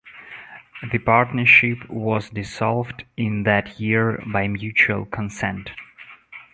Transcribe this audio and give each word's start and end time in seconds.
The 0.91 0.97
partnership 0.97 1.87
was 1.87 2.31
dissolved 2.31 3.05
in 3.17 3.43
that 3.43 3.79
year 3.79 4.19
by 4.25 4.47
mutual 4.47 5.05
consent. 5.05 5.69